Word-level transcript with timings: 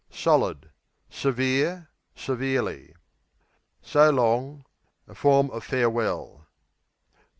Solid 0.09 0.71
Severe; 1.11 1.89
severely. 2.15 2.95
So 3.83 4.09
long 4.09 4.65
A 5.07 5.13
form 5.13 5.51
of 5.51 5.63
farewell. 5.63 6.47